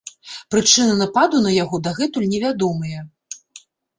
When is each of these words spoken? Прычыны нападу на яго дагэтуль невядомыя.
Прычыны 0.53 0.93
нападу 1.01 1.41
на 1.47 1.51
яго 1.63 1.75
дагэтуль 1.87 2.27
невядомыя. 2.33 2.99